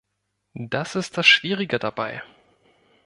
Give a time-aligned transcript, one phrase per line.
[0.55, 2.23] Das ist das Schwierige dabei.